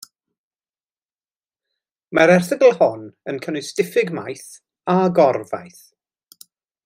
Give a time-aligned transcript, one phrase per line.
[2.17, 4.49] Mae'r erthygl hon yn cynnwys diffyg maeth
[4.95, 5.83] a gor faeth.